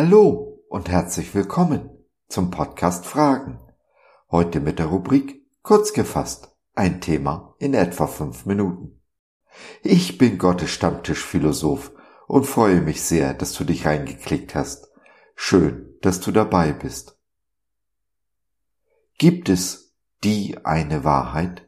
[0.00, 1.90] Hallo und herzlich willkommen
[2.28, 3.58] zum Podcast Fragen.
[4.30, 9.02] Heute mit der Rubrik Kurz gefasst, ein Thema in etwa fünf Minuten.
[9.82, 11.90] Ich bin Gottes Stammtischphilosoph
[12.28, 14.88] und freue mich sehr, dass du dich reingeklickt hast.
[15.34, 17.18] Schön, dass du dabei bist.
[19.18, 21.66] Gibt es die eine Wahrheit?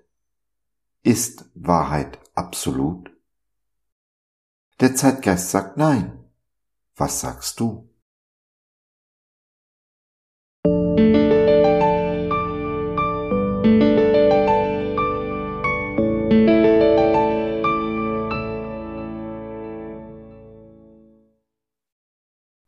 [1.03, 3.11] Ist Wahrheit absolut?
[4.79, 6.25] Der Zeitgeist sagt nein.
[6.95, 7.90] Was sagst du?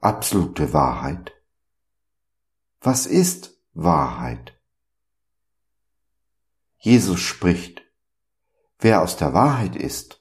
[0.02, 1.32] Absolute Wahrheit?
[2.80, 4.60] Was ist Wahrheit?
[6.76, 7.82] Jesus spricht,
[8.80, 10.20] wer aus der Wahrheit ist,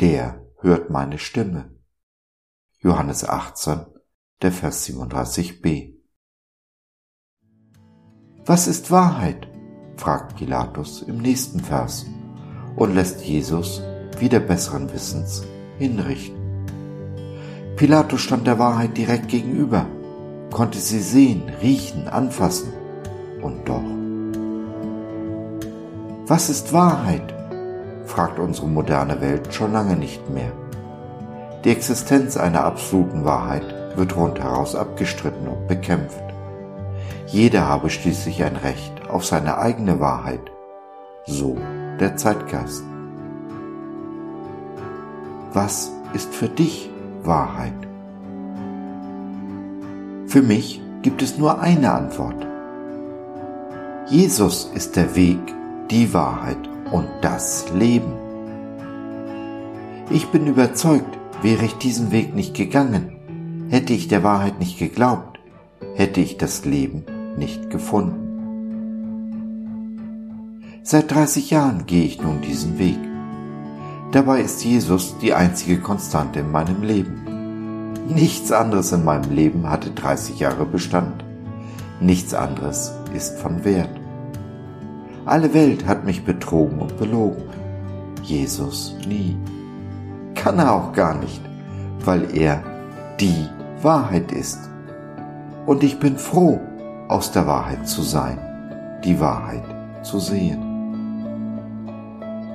[0.00, 1.74] der hört meine Stimme.
[2.78, 3.86] Johannes 18,
[4.42, 5.94] der Vers 37b.
[8.44, 9.48] Was ist Wahrheit?
[9.96, 12.06] fragt Pilatus im nächsten Vers
[12.76, 13.80] und lässt Jesus
[14.18, 15.44] wieder besseren Wissens
[15.78, 16.41] hinrichten.
[17.82, 19.86] Pilatus stand der Wahrheit direkt gegenüber,
[20.52, 22.72] konnte sie sehen, riechen, anfassen.
[23.42, 23.82] Und doch.
[26.28, 27.34] Was ist Wahrheit?
[28.04, 30.52] fragt unsere moderne Welt schon lange nicht mehr.
[31.64, 36.22] Die Existenz einer absoluten Wahrheit wird rundheraus abgestritten und bekämpft.
[37.26, 40.52] Jeder habe schließlich ein Recht auf seine eigene Wahrheit.
[41.26, 41.58] So
[41.98, 42.84] der Zeitgeist.
[45.52, 46.92] Was ist für dich
[47.24, 47.74] Wahrheit?
[50.26, 52.46] Für mich gibt es nur eine Antwort.
[54.08, 55.40] Jesus ist der Weg,
[55.90, 56.58] die Wahrheit
[56.90, 58.12] und das Leben.
[60.10, 65.38] Ich bin überzeugt, wäre ich diesen Weg nicht gegangen, hätte ich der Wahrheit nicht geglaubt,
[65.94, 67.04] hätte ich das Leben
[67.36, 68.22] nicht gefunden.
[70.82, 72.98] Seit 30 Jahren gehe ich nun diesen Weg.
[74.12, 77.94] Dabei ist Jesus die einzige Konstante in meinem Leben.
[78.08, 81.24] Nichts anderes in meinem Leben hatte 30 Jahre Bestand.
[81.98, 83.88] Nichts anderes ist von Wert.
[85.24, 87.42] Alle Welt hat mich betrogen und belogen.
[88.22, 89.34] Jesus nie.
[90.34, 91.40] Kann er auch gar nicht,
[92.04, 92.62] weil er
[93.18, 93.48] die
[93.80, 94.58] Wahrheit ist.
[95.64, 96.60] Und ich bin froh,
[97.08, 98.38] aus der Wahrheit zu sein,
[99.04, 99.64] die Wahrheit
[100.02, 100.71] zu sehen.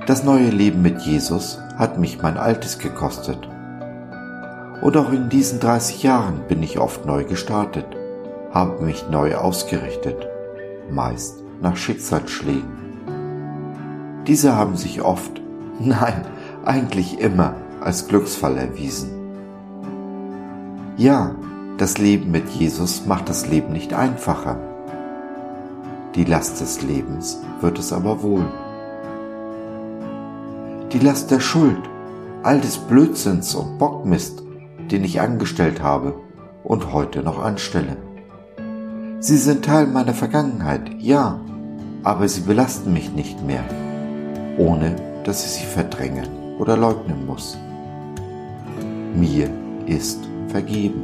[0.08, 3.46] Das neue Leben mit Jesus hat mich mein altes gekostet.
[4.80, 7.84] Und auch in diesen 30 Jahren bin ich oft neu gestartet,
[8.50, 10.26] habe mich neu ausgerichtet,
[10.90, 12.72] meist nach Schicksalsschlägen.
[14.26, 15.42] Diese haben sich oft,
[15.78, 16.24] nein,
[16.64, 19.10] eigentlich immer als Glücksfall erwiesen.
[20.96, 21.34] Ja,
[21.76, 24.58] das Leben mit Jesus macht das Leben nicht einfacher.
[26.14, 28.46] Die Last des Lebens wird es aber wohl
[30.92, 31.78] die Last der Schuld,
[32.42, 34.42] all des Blödsinns und Bockmist,
[34.90, 36.14] den ich angestellt habe
[36.64, 37.98] und heute noch anstelle.
[39.20, 41.40] Sie sind Teil meiner Vergangenheit, ja,
[42.04, 43.64] aber sie belasten mich nicht mehr,
[44.56, 46.28] ohne dass ich sie verdrängen
[46.58, 47.58] oder leugnen muss.
[49.14, 49.50] Mir
[49.84, 51.02] ist vergeben.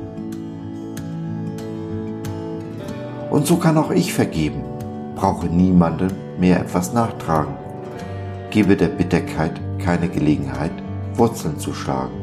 [3.31, 4.65] Und so kann auch ich vergeben,
[5.15, 7.55] brauche niemandem mehr etwas nachtragen,
[8.51, 10.73] gebe der Bitterkeit keine Gelegenheit,
[11.15, 12.15] Wurzeln zu schlagen.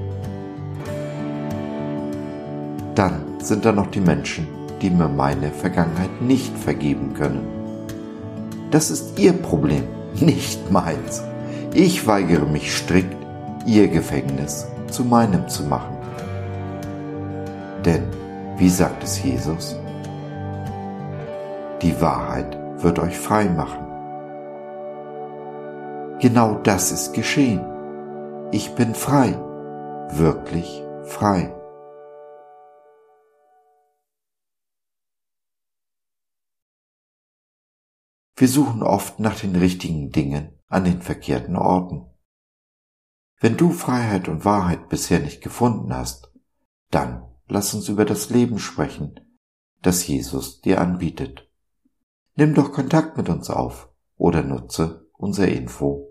[2.96, 4.48] Dann sind da noch die Menschen,
[4.82, 7.46] die mir meine Vergangenheit nicht vergeben können.
[8.72, 9.84] Das ist ihr Problem,
[10.16, 11.24] nicht meins.
[11.74, 13.16] Ich weigere mich strikt,
[13.66, 15.96] ihr Gefängnis zu meinem zu machen.
[17.86, 18.04] Denn,
[18.58, 19.76] wie sagt es Jesus,
[21.82, 23.91] die Wahrheit wird euch frei machen.
[26.22, 27.66] Genau das ist geschehen.
[28.52, 29.34] Ich bin frei,
[30.12, 31.52] wirklich frei.
[38.35, 42.06] Wir suchen oft nach den richtigen Dingen an den verkehrten Orten.
[43.40, 46.32] Wenn du Freiheit und Wahrheit bisher nicht gefunden hast,
[46.91, 49.20] dann lass uns über das Leben sprechen,
[49.82, 51.50] das Jesus dir anbietet.
[52.35, 56.10] Nimm doch Kontakt mit uns auf oder nutze unser Info-